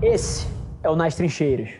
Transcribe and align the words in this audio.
Esse 0.00 0.46
é 0.84 0.88
o 0.88 0.94
Nas 0.94 1.16
Trincheiras. 1.16 1.70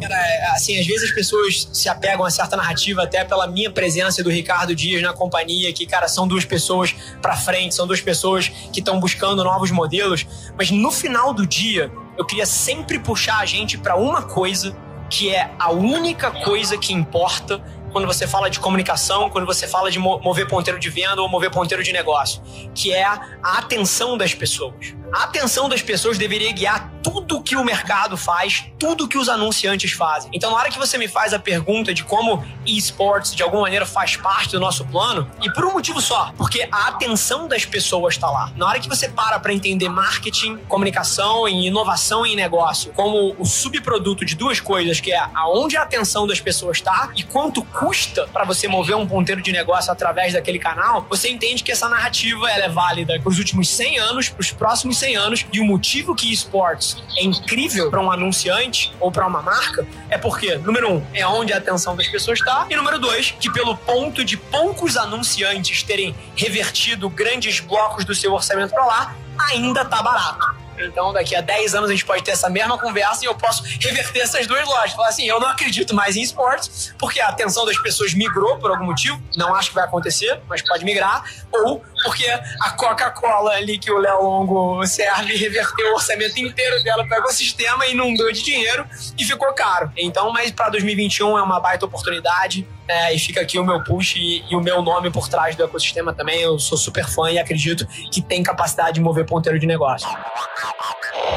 Cara, 0.00 0.14
é, 0.14 0.46
assim, 0.52 0.80
às 0.80 0.86
vezes 0.86 1.04
as 1.04 1.10
pessoas 1.10 1.68
se 1.70 1.86
apegam 1.86 2.24
a 2.24 2.30
certa 2.30 2.56
narrativa 2.56 3.02
até 3.02 3.24
pela 3.26 3.46
minha 3.46 3.70
presença 3.70 4.22
e 4.22 4.24
do 4.24 4.30
Ricardo 4.30 4.74
Dias 4.74 5.02
na 5.02 5.12
companhia, 5.12 5.70
que, 5.70 5.84
cara, 5.84 6.08
são 6.08 6.26
duas 6.26 6.46
pessoas 6.46 6.94
pra 7.20 7.36
frente, 7.36 7.74
são 7.74 7.86
duas 7.86 8.00
pessoas 8.00 8.48
que 8.72 8.80
estão 8.80 8.98
buscando 8.98 9.44
novos 9.44 9.70
modelos, 9.70 10.26
mas 10.56 10.70
no 10.70 10.90
final 10.90 11.34
do 11.34 11.46
dia, 11.46 11.92
eu 12.16 12.24
queria 12.24 12.46
sempre 12.46 12.98
puxar 12.98 13.38
a 13.38 13.44
gente 13.44 13.76
para 13.76 13.96
uma 13.96 14.22
coisa 14.22 14.74
que 15.10 15.34
é 15.34 15.50
a 15.58 15.70
única 15.70 16.30
coisa 16.30 16.78
que 16.78 16.92
importa 16.92 17.62
quando 17.92 18.06
você 18.06 18.26
fala 18.26 18.48
de 18.50 18.60
comunicação, 18.60 19.30
quando 19.30 19.46
você 19.46 19.66
fala 19.66 19.90
de 19.90 19.98
mover 19.98 20.46
ponteiro 20.46 20.78
de 20.78 20.90
venda 20.90 21.20
ou 21.20 21.28
mover 21.28 21.50
ponteiro 21.50 21.82
de 21.82 21.92
negócio, 21.92 22.42
que 22.74 22.92
é 22.92 23.04
a 23.04 23.20
atenção 23.42 24.16
das 24.16 24.34
pessoas. 24.34 24.94
A 25.12 25.24
atenção 25.24 25.68
das 25.68 25.80
pessoas 25.80 26.18
deveria 26.18 26.52
guiar 26.52 26.92
tudo 27.02 27.40
que 27.42 27.56
o 27.56 27.64
mercado 27.64 28.16
faz, 28.16 28.66
tudo 28.78 29.08
que 29.08 29.16
os 29.16 29.28
anunciantes 29.28 29.92
fazem. 29.92 30.30
Então, 30.34 30.50
na 30.50 30.56
hora 30.58 30.70
que 30.70 30.78
você 30.78 30.98
me 30.98 31.08
faz 31.08 31.32
a 31.32 31.38
pergunta 31.38 31.94
de 31.94 32.04
como 32.04 32.44
esportes 32.66 33.34
de 33.34 33.42
alguma 33.42 33.62
maneira 33.62 33.86
faz 33.86 34.16
parte 34.16 34.50
do 34.50 34.60
nosso 34.60 34.84
plano, 34.84 35.30
e 35.42 35.50
por 35.52 35.64
um 35.64 35.72
motivo 35.72 36.00
só, 36.02 36.32
porque 36.36 36.68
a 36.70 36.88
atenção 36.88 37.48
das 37.48 37.64
pessoas 37.64 38.14
está 38.14 38.28
lá. 38.30 38.52
Na 38.56 38.66
hora 38.66 38.80
que 38.80 38.88
você 38.88 39.08
para 39.08 39.38
para 39.38 39.52
entender 39.54 39.88
marketing, 39.88 40.58
comunicação 40.68 41.48
e 41.48 41.68
inovação 41.68 42.26
em 42.26 42.36
negócio 42.36 42.92
como 42.92 43.34
o 43.38 43.46
subproduto 43.46 44.24
de 44.24 44.34
duas 44.34 44.60
coisas, 44.60 45.00
que 45.00 45.12
é 45.12 45.26
aonde 45.34 45.76
a 45.76 45.82
atenção 45.82 46.26
das 46.26 46.40
pessoas 46.40 46.78
está 46.78 47.10
e 47.16 47.22
quanto 47.22 47.62
custa 47.64 48.28
para 48.30 48.44
você 48.44 48.68
mover 48.68 48.96
um 48.96 49.06
ponteiro 49.06 49.40
de 49.40 49.52
negócio 49.52 49.90
através 49.90 50.34
daquele 50.34 50.58
canal, 50.58 51.06
você 51.08 51.30
entende 51.30 51.62
que 51.62 51.72
essa 51.72 51.88
narrativa 51.88 52.50
ela 52.50 52.64
é 52.64 52.68
válida 52.68 53.18
para 53.18 53.30
os 53.30 53.38
últimos 53.38 53.68
100 53.70 53.98
anos, 53.98 54.28
para 54.28 54.40
os 54.40 54.50
próximos 54.50 54.97
100 54.98 55.16
anos, 55.16 55.46
e 55.52 55.60
o 55.60 55.64
motivo 55.64 56.14
que 56.14 56.32
esportes 56.32 56.96
é 57.16 57.24
incrível 57.24 57.90
para 57.90 58.00
um 58.00 58.10
anunciante 58.10 58.92
ou 59.00 59.10
para 59.10 59.26
uma 59.26 59.42
marca 59.42 59.86
é 60.08 60.18
porque, 60.18 60.56
número 60.56 60.92
um, 60.92 61.06
é 61.14 61.26
onde 61.26 61.52
a 61.52 61.58
atenção 61.58 61.96
das 61.96 62.08
pessoas 62.08 62.38
está, 62.38 62.66
e 62.68 62.76
número 62.76 62.98
dois, 62.98 63.30
que 63.38 63.50
pelo 63.52 63.76
ponto 63.76 64.24
de 64.24 64.36
poucos 64.36 64.96
anunciantes 64.96 65.82
terem 65.82 66.14
revertido 66.36 67.08
grandes 67.08 67.60
blocos 67.60 68.04
do 68.04 68.14
seu 68.14 68.32
orçamento 68.32 68.70
para 68.70 68.84
lá, 68.84 69.16
ainda 69.38 69.84
tá 69.84 70.02
barato. 70.02 70.47
Então, 70.84 71.12
daqui 71.12 71.34
a 71.34 71.40
10 71.40 71.74
anos 71.74 71.90
a 71.90 71.92
gente 71.92 72.04
pode 72.04 72.22
ter 72.22 72.32
essa 72.32 72.48
mesma 72.48 72.78
conversa 72.78 73.24
e 73.24 73.26
eu 73.26 73.34
posso 73.34 73.62
reverter 73.80 74.20
essas 74.20 74.46
duas 74.46 74.66
lojas. 74.66 74.92
Falar 74.92 75.08
assim, 75.08 75.24
eu 75.24 75.40
não 75.40 75.48
acredito 75.48 75.94
mais 75.94 76.16
em 76.16 76.22
esportes, 76.22 76.94
porque 76.98 77.20
a 77.20 77.28
atenção 77.28 77.64
das 77.64 77.78
pessoas 77.78 78.14
migrou 78.14 78.58
por 78.58 78.70
algum 78.70 78.84
motivo. 78.84 79.20
Não 79.36 79.54
acho 79.54 79.70
que 79.70 79.74
vai 79.74 79.84
acontecer, 79.84 80.40
mas 80.48 80.62
pode 80.62 80.84
migrar. 80.84 81.24
Ou 81.52 81.82
porque 82.02 82.26
a 82.26 82.70
Coca-Cola 82.70 83.52
ali 83.52 83.78
que 83.78 83.90
o 83.90 83.98
Léo 83.98 84.22
Longo 84.22 84.86
serve 84.86 85.34
reverteu 85.36 85.92
o 85.92 85.94
orçamento 85.94 86.38
inteiro 86.38 86.82
dela 86.82 87.06
para 87.06 87.18
o 87.18 87.20
ecossistema 87.20 87.86
e 87.86 87.94
não 87.94 88.14
deu 88.14 88.32
de 88.32 88.42
dinheiro 88.42 88.86
e 89.16 89.24
ficou 89.24 89.52
caro. 89.52 89.92
Então, 89.96 90.32
mas 90.32 90.50
para 90.50 90.70
2021 90.70 91.38
é 91.38 91.42
uma 91.42 91.60
baita 91.60 91.86
oportunidade. 91.86 92.66
É, 92.88 93.14
e 93.14 93.18
fica 93.18 93.42
aqui 93.42 93.58
o 93.58 93.64
meu 93.64 93.84
push 93.84 94.16
e, 94.16 94.42
e, 94.50 94.56
o 94.56 94.60
meu 94.60 94.80
nome 94.80 95.10
por 95.10 95.28
trás 95.28 95.54
do 95.54 95.62
ecossistema 95.62 96.14
também. 96.14 96.40
Eu 96.40 96.58
sou 96.58 96.78
super 96.78 97.06
fã 97.06 97.30
e 97.30 97.38
acredito 97.38 97.86
que 98.10 98.22
tem 98.22 98.42
capacidade 98.42 98.94
de 98.94 99.00
mover 99.00 99.26
ponteiro 99.26 99.58
de 99.58 99.66
negócio. 99.66 100.08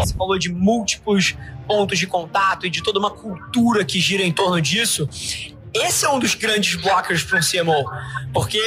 Você 0.00 0.14
falou 0.14 0.38
de 0.38 0.52
múltiplos 0.52 1.34
pontos 1.66 1.98
de 1.98 2.06
contato 2.06 2.66
e 2.66 2.70
de 2.70 2.82
toda 2.82 2.98
uma 2.98 3.10
cultura 3.10 3.84
que 3.84 3.98
gira 3.98 4.22
em 4.22 4.32
torno 4.32 4.60
disso. 4.60 5.08
Esse 5.74 6.04
é 6.04 6.08
um 6.08 6.18
dos 6.18 6.34
grandes 6.34 6.74
blockers 6.76 7.22
para 7.22 7.38
um 7.38 7.40
CMO. 7.40 7.84
Porque 8.32 8.60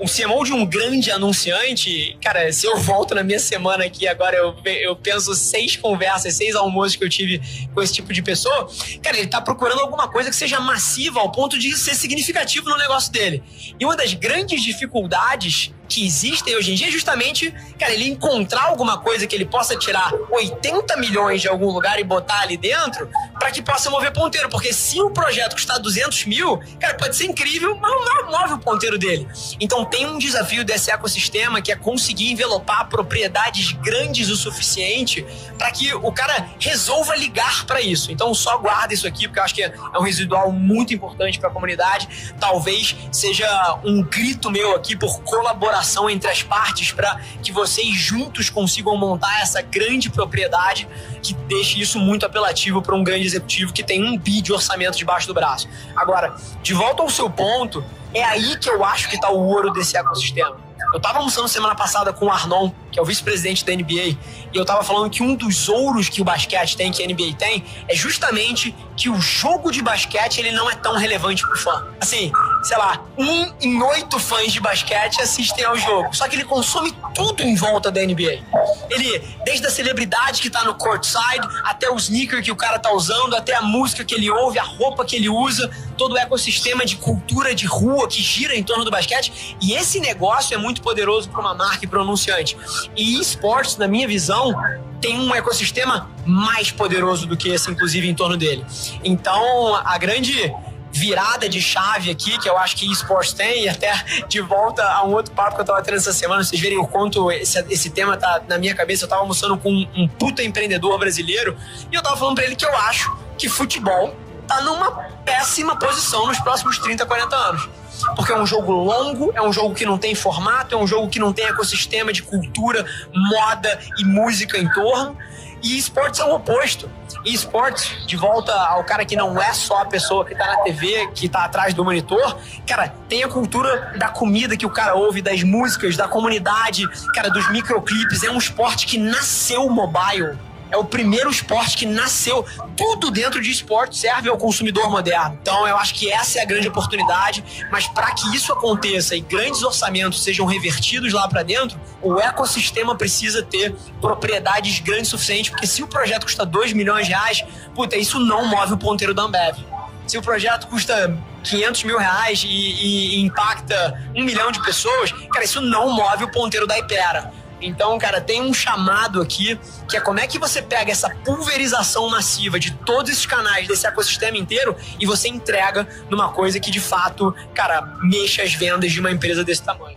um 0.00 0.06
CMO 0.06 0.44
de 0.44 0.52
um 0.52 0.66
grande 0.66 1.10
anunciante, 1.10 2.16
cara, 2.22 2.52
se 2.52 2.66
eu 2.66 2.76
volto 2.78 3.14
na 3.14 3.22
minha 3.22 3.38
semana 3.38 3.84
aqui 3.84 4.06
agora, 4.06 4.36
eu, 4.36 4.54
eu 4.64 4.96
penso 4.96 5.34
seis 5.34 5.76
conversas, 5.76 6.34
seis 6.34 6.54
almoços 6.54 6.96
que 6.96 7.04
eu 7.04 7.08
tive 7.08 7.40
com 7.72 7.82
esse 7.82 7.92
tipo 7.92 8.12
de 8.12 8.22
pessoa, 8.22 8.68
cara, 9.02 9.16
ele 9.16 9.26
está 9.26 9.40
procurando 9.40 9.80
alguma 9.80 10.08
coisa 10.08 10.30
que 10.30 10.36
seja 10.36 10.60
massiva 10.60 11.20
ao 11.20 11.30
ponto 11.30 11.58
de 11.58 11.76
ser 11.76 11.94
significativo 11.94 12.68
no 12.68 12.76
negócio 12.76 13.12
dele. 13.12 13.42
E 13.78 13.84
uma 13.84 13.96
das 13.96 14.14
grandes 14.14 14.62
dificuldades 14.62 15.72
que 15.88 16.04
existem 16.04 16.56
hoje 16.56 16.72
em 16.72 16.74
dia 16.74 16.88
é 16.88 16.90
justamente, 16.90 17.52
cara, 17.78 17.92
ele 17.92 18.08
encontrar 18.08 18.64
alguma 18.64 18.98
coisa 18.98 19.26
que 19.26 19.34
ele 19.34 19.44
possa 19.44 19.76
tirar 19.76 20.12
80 20.30 20.96
milhões 20.96 21.42
de 21.42 21.48
algum 21.48 21.70
lugar 21.70 22.00
e 22.00 22.04
botar 22.04 22.40
ali 22.40 22.56
dentro 22.56 23.08
para 23.44 23.50
que 23.50 23.60
possa 23.60 23.90
mover 23.90 24.10
ponteiro. 24.10 24.48
Porque 24.48 24.72
se 24.72 24.98
o 25.02 25.10
projeto 25.10 25.52
custar 25.52 25.78
200 25.78 26.24
mil, 26.24 26.58
cara, 26.80 26.94
pode 26.94 27.14
ser 27.14 27.26
incrível, 27.26 27.76
mas 27.76 27.92
não 27.92 28.30
move 28.30 28.54
o 28.54 28.58
ponteiro 28.58 28.98
dele. 28.98 29.28
Então 29.60 29.84
tem 29.84 30.06
um 30.06 30.16
desafio 30.16 30.64
desse 30.64 30.90
ecossistema 30.90 31.60
que 31.60 31.70
é 31.70 31.76
conseguir 31.76 32.32
envelopar 32.32 32.88
propriedades 32.88 33.72
grandes 33.72 34.30
o 34.30 34.36
suficiente 34.36 35.26
para 35.58 35.70
que 35.70 35.92
o 35.92 36.10
cara 36.10 36.48
resolva 36.58 37.14
ligar 37.16 37.66
para 37.66 37.82
isso. 37.82 38.10
Então 38.10 38.32
só 38.32 38.56
guarda 38.56 38.94
isso 38.94 39.06
aqui, 39.06 39.28
porque 39.28 39.38
eu 39.38 39.44
acho 39.44 39.54
que 39.54 39.62
é 39.62 39.74
um 39.94 40.02
residual 40.02 40.50
muito 40.50 40.94
importante 40.94 41.38
para 41.38 41.50
a 41.50 41.52
comunidade. 41.52 42.34
Talvez 42.40 42.96
seja 43.12 43.78
um 43.84 44.02
grito 44.02 44.50
meu 44.50 44.74
aqui 44.74 44.96
por 44.96 45.20
colaboração 45.22 46.08
entre 46.08 46.30
as 46.30 46.42
partes 46.42 46.92
para 46.92 47.20
que 47.42 47.52
vocês 47.52 47.94
juntos 47.94 48.48
consigam 48.48 48.96
montar 48.96 49.42
essa 49.42 49.60
grande 49.60 50.08
propriedade 50.08 50.88
que 51.22 51.34
deixe 51.46 51.78
isso 51.78 51.98
muito 51.98 52.24
apelativo 52.24 52.80
para 52.80 52.94
um 52.94 53.04
grande 53.04 53.33
executivo 53.34 53.72
que 53.72 53.82
tem 53.82 54.02
um 54.02 54.16
bi 54.16 54.40
de 54.40 54.52
orçamento 54.52 54.96
debaixo 54.96 55.26
do 55.26 55.34
braço. 55.34 55.68
Agora, 55.96 56.34
de 56.62 56.74
volta 56.74 57.02
ao 57.02 57.10
seu 57.10 57.28
ponto, 57.28 57.84
é 58.12 58.22
aí 58.22 58.56
que 58.56 58.70
eu 58.70 58.84
acho 58.84 59.08
que 59.08 59.16
está 59.16 59.30
o 59.30 59.38
ouro 59.38 59.70
desse 59.72 59.96
ecossistema. 59.96 60.56
Eu 60.92 60.98
estava 60.98 61.18
almoçando 61.18 61.48
semana 61.48 61.74
passada 61.74 62.12
com 62.12 62.26
o 62.26 62.30
Arnon, 62.30 62.70
que 62.94 63.00
é 63.00 63.02
o 63.02 63.04
vice-presidente 63.04 63.64
da 63.64 63.74
NBA, 63.74 64.16
e 64.54 64.56
eu 64.56 64.62
estava 64.62 64.84
falando 64.84 65.10
que 65.10 65.20
um 65.20 65.34
dos 65.34 65.68
ouros 65.68 66.08
que 66.08 66.22
o 66.22 66.24
basquete 66.24 66.76
tem, 66.76 66.92
que 66.92 67.02
a 67.02 67.06
NBA 67.06 67.34
tem, 67.36 67.64
é 67.88 67.96
justamente 67.96 68.72
que 68.96 69.10
o 69.10 69.20
jogo 69.20 69.72
de 69.72 69.82
basquete 69.82 70.38
ele 70.38 70.52
não 70.52 70.70
é 70.70 70.76
tão 70.76 70.96
relevante 70.96 71.42
pro 71.42 71.58
fã. 71.58 71.88
Assim, 72.00 72.30
sei 72.62 72.78
lá, 72.78 73.04
um 73.18 73.52
em 73.60 73.82
oito 73.82 74.20
fãs 74.20 74.52
de 74.52 74.60
basquete 74.60 75.20
assistem 75.20 75.64
ao 75.64 75.76
jogo. 75.76 76.14
Só 76.14 76.28
que 76.28 76.36
ele 76.36 76.44
consome 76.44 76.94
tudo 77.12 77.42
em 77.42 77.56
volta 77.56 77.90
da 77.90 78.00
NBA. 78.00 78.44
Ele, 78.90 79.18
desde 79.44 79.66
a 79.66 79.70
celebridade 79.70 80.40
que 80.40 80.48
tá 80.48 80.62
no 80.62 80.76
courtside, 80.76 81.48
até 81.64 81.90
o 81.90 81.96
sneaker 81.96 82.40
que 82.44 82.52
o 82.52 82.56
cara 82.56 82.78
tá 82.78 82.92
usando, 82.92 83.34
até 83.34 83.56
a 83.56 83.62
música 83.62 84.04
que 84.04 84.14
ele 84.14 84.30
ouve, 84.30 84.60
a 84.60 84.62
roupa 84.62 85.04
que 85.04 85.16
ele 85.16 85.28
usa, 85.28 85.68
todo 85.98 86.12
o 86.12 86.18
ecossistema 86.18 86.86
de 86.86 86.94
cultura 86.94 87.56
de 87.56 87.66
rua 87.66 88.06
que 88.06 88.22
gira 88.22 88.54
em 88.54 88.62
torno 88.62 88.84
do 88.84 88.90
basquete. 88.90 89.56
E 89.60 89.72
esse 89.72 89.98
negócio 89.98 90.54
é 90.54 90.56
muito 90.56 90.80
poderoso 90.80 91.28
para 91.28 91.40
uma 91.40 91.54
marca 91.54 91.84
e 91.84 91.88
para 91.88 91.98
um 91.98 92.02
anunciante. 92.02 92.56
E 92.96 93.20
esportes, 93.20 93.76
na 93.76 93.88
minha 93.88 94.06
visão, 94.06 94.54
tem 95.00 95.18
um 95.18 95.34
ecossistema 95.34 96.10
mais 96.24 96.70
poderoso 96.70 97.26
do 97.26 97.36
que 97.36 97.48
esse, 97.48 97.70
inclusive, 97.70 98.08
em 98.08 98.14
torno 98.14 98.36
dele. 98.36 98.64
Então, 99.02 99.74
a 99.76 99.98
grande 99.98 100.52
virada 100.94 101.48
de 101.48 101.60
chave 101.60 102.10
aqui, 102.10 102.38
que 102.38 102.48
eu 102.48 102.56
acho 102.56 102.76
que 102.76 102.90
esportes 102.90 103.32
tem, 103.32 103.64
e 103.64 103.68
até 103.68 103.92
de 104.28 104.40
volta 104.40 104.82
a 104.84 105.04
um 105.04 105.12
outro 105.12 105.32
papo 105.34 105.56
que 105.56 105.60
eu 105.60 105.64
tava 105.64 105.82
tendo 105.82 105.96
essa 105.96 106.12
semana, 106.12 106.44
vocês 106.44 106.60
verem 106.60 106.78
o 106.78 106.86
quanto 106.86 107.32
esse, 107.32 107.58
esse 107.68 107.90
tema 107.90 108.16
tá 108.16 108.42
na 108.48 108.56
minha 108.58 108.74
cabeça. 108.74 109.04
Eu 109.04 109.08
tava 109.08 109.22
almoçando 109.22 109.58
com 109.58 109.70
um, 109.70 109.88
um 109.96 110.08
puta 110.08 110.42
empreendedor 110.42 110.96
brasileiro 110.98 111.56
e 111.90 111.94
eu 111.94 112.02
tava 112.02 112.16
falando 112.16 112.36
pra 112.36 112.44
ele 112.44 112.54
que 112.54 112.64
eu 112.64 112.76
acho 112.76 113.14
que 113.36 113.48
futebol 113.48 114.14
tá 114.46 114.60
numa 114.62 114.90
péssima 115.24 115.76
posição 115.76 116.26
nos 116.26 116.38
próximos 116.40 116.78
30, 116.78 117.04
40 117.06 117.36
anos 117.36 117.68
porque 118.16 118.32
é 118.32 118.38
um 118.38 118.46
jogo 118.46 118.72
longo, 118.72 119.32
é 119.34 119.42
um 119.42 119.52
jogo 119.52 119.74
que 119.74 119.86
não 119.86 119.96
tem 119.96 120.14
formato, 120.14 120.74
é 120.74 120.78
um 120.78 120.86
jogo 120.86 121.08
que 121.08 121.18
não 121.18 121.32
tem 121.32 121.46
ecossistema 121.46 122.12
de 122.12 122.22
cultura, 122.22 122.84
moda 123.14 123.78
e 123.98 124.04
música 124.04 124.58
em 124.58 124.68
torno. 124.72 125.16
E 125.62 125.78
esportes 125.78 126.20
é 126.20 126.24
o 126.24 126.34
oposto. 126.34 126.90
E 127.24 127.32
esportes, 127.32 128.06
de 128.06 128.16
volta 128.16 128.52
ao 128.52 128.84
cara 128.84 129.02
que 129.02 129.16
não 129.16 129.40
é 129.40 129.54
só 129.54 129.80
a 129.80 129.86
pessoa 129.86 130.22
que 130.22 130.34
tá 130.34 130.46
na 130.46 130.56
TV, 130.58 131.08
que 131.14 131.26
tá 131.26 131.44
atrás 131.44 131.72
do 131.72 131.82
monitor, 131.82 132.36
cara, 132.66 132.92
tem 133.08 133.24
a 133.24 133.28
cultura 133.28 133.94
da 133.98 134.08
comida 134.08 134.58
que 134.58 134.66
o 134.66 134.70
cara 134.70 134.94
ouve, 134.94 135.22
das 135.22 135.42
músicas, 135.42 135.96
da 135.96 136.06
comunidade, 136.06 136.86
cara, 137.14 137.30
dos 137.30 137.50
microclips. 137.50 138.22
É 138.22 138.30
um 138.30 138.36
esporte 138.36 138.86
que 138.86 138.98
nasceu 138.98 139.70
mobile 139.70 140.38
é 140.74 140.76
o 140.76 140.84
primeiro 140.84 141.30
esporte 141.30 141.76
que 141.76 141.86
nasceu. 141.86 142.44
Tudo 142.76 143.10
dentro 143.10 143.40
de 143.40 143.50
esporte 143.50 143.96
serve 143.96 144.28
ao 144.28 144.36
consumidor 144.36 144.90
moderno. 144.90 145.38
Então 145.40 145.66
eu 145.68 145.76
acho 145.76 145.94
que 145.94 146.10
essa 146.10 146.40
é 146.40 146.42
a 146.42 146.44
grande 146.44 146.66
oportunidade, 146.66 147.44
mas 147.70 147.86
para 147.86 148.12
que 148.12 148.34
isso 148.34 148.52
aconteça 148.52 149.14
e 149.14 149.20
grandes 149.20 149.62
orçamentos 149.62 150.22
sejam 150.22 150.44
revertidos 150.44 151.12
lá 151.12 151.28
para 151.28 151.42
dentro, 151.42 151.80
o 152.02 152.20
ecossistema 152.20 152.96
precisa 152.96 153.42
ter 153.42 153.74
propriedades 154.00 154.80
grandes 154.80 155.04
o 155.08 155.10
suficiente, 155.12 155.50
porque 155.50 155.66
se 155.66 155.82
o 155.82 155.86
projeto 155.86 156.24
custa 156.24 156.44
2 156.44 156.72
milhões 156.72 157.06
de 157.06 157.12
reais, 157.12 157.44
puta, 157.74 157.96
isso 157.96 158.18
não 158.18 158.46
move 158.46 158.74
o 158.74 158.78
ponteiro 158.78 159.14
da 159.14 159.22
Ambev. 159.22 159.58
Se 160.06 160.18
o 160.18 160.22
projeto 160.22 160.66
custa 160.66 161.16
500 161.44 161.84
mil 161.84 161.98
reais 161.98 162.42
e, 162.44 162.48
e, 162.48 163.20
impacta 163.22 163.98
um 164.14 164.22
milhão 164.22 164.50
de 164.50 164.62
pessoas, 164.62 165.12
cara, 165.32 165.44
isso 165.44 165.60
não 165.60 165.92
move 165.92 166.24
o 166.24 166.30
ponteiro 166.30 166.66
da 166.66 166.78
Ipera. 166.78 167.32
Então, 167.60 167.98
cara, 167.98 168.20
tem 168.20 168.42
um 168.42 168.52
chamado 168.52 169.20
aqui 169.20 169.58
que 169.88 169.96
é 169.96 170.00
como 170.00 170.20
é 170.20 170.26
que 170.26 170.38
você 170.38 170.60
pega 170.60 170.90
essa 170.92 171.10
pulverização 171.24 172.08
massiva 172.08 172.58
de 172.58 172.72
todos 172.72 173.10
esses 173.10 173.26
canais 173.26 173.66
desse 173.66 173.86
ecossistema 173.86 174.36
inteiro 174.36 174.76
e 174.98 175.06
você 175.06 175.28
entrega 175.28 175.86
numa 176.10 176.30
coisa 176.30 176.58
que 176.60 176.70
de 176.70 176.80
fato, 176.80 177.34
cara, 177.54 177.82
mexa 178.02 178.42
as 178.42 178.54
vendas 178.54 178.92
de 178.92 179.00
uma 179.00 179.10
empresa 179.10 179.44
desse 179.44 179.62
tamanho. 179.62 179.96